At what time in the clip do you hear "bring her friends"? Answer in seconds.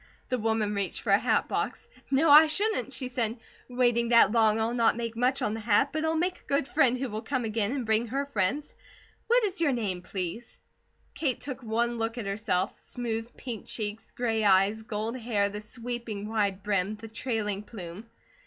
7.85-8.73